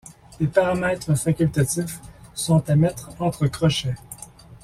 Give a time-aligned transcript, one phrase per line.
[0.39, 1.99] Les paramètres facultatifs
[2.33, 3.93] sont à mettre entre crochets.